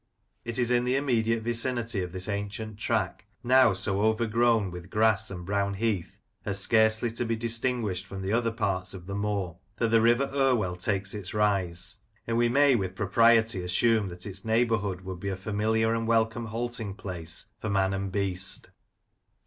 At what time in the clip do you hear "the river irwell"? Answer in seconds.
9.89-10.75